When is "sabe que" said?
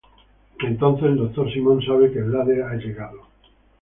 1.85-2.23